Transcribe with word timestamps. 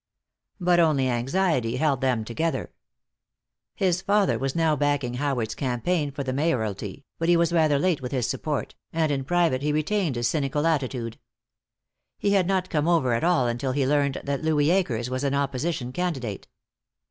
But 0.59 0.79
only 0.79 1.07
anxiety 1.07 1.75
held 1.77 2.01
them 2.01 2.25
together. 2.25 2.73
His 3.75 4.01
father 4.01 4.39
was 4.39 4.55
now 4.55 4.75
backing 4.75 5.13
Howard's 5.13 5.53
campaign 5.53 6.09
for 6.09 6.23
the 6.23 6.33
mayoralty, 6.33 7.05
but 7.19 7.29
he 7.29 7.37
was 7.37 7.53
rather 7.53 7.77
late 7.77 8.01
with 8.01 8.11
his 8.11 8.25
support, 8.27 8.73
and 8.91 9.11
in 9.11 9.23
private 9.23 9.61
he 9.61 9.71
retained 9.71 10.15
his 10.15 10.27
cynical 10.27 10.65
attitude. 10.65 11.19
He 12.17 12.31
had 12.31 12.47
not 12.47 12.67
come 12.71 12.87
over 12.87 13.13
at 13.13 13.23
all 13.23 13.45
until 13.45 13.73
he 13.73 13.85
learned 13.85 14.21
that 14.23 14.41
Louis 14.43 14.71
Akers 14.71 15.11
was 15.11 15.23
an 15.23 15.35
opposition 15.35 15.91
candidate. 15.93 16.47